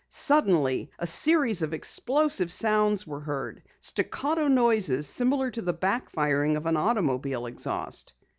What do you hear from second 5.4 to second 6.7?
to the back firing of